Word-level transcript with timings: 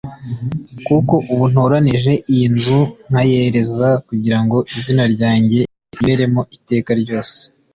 kuko 0.87 1.13
ubu 1.31 1.45
ntoranije 1.51 2.13
iyi 2.33 2.47
nzu 2.55 2.79
nkayereza 3.09 3.87
kugira 4.07 4.37
ngo 4.43 4.57
izina 4.77 5.03
ryanjye 5.13 5.59
riyiberemo 5.67 6.41
iteka 6.57 6.91
ryose 7.01 7.37